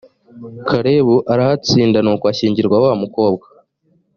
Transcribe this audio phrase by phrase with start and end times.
[0.67, 3.45] kalebu arahatsinda nuko ashyingirwa wa mukobwa